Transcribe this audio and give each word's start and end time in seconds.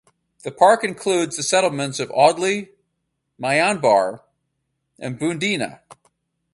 The 0.41 0.51
park 0.51 0.83
includes 0.83 1.37
the 1.37 1.43
settlements 1.43 1.99
of 1.99 2.09
Audley, 2.09 2.69
Maianbar 3.39 4.21
and 4.97 5.19
Bundeena. 5.19 5.81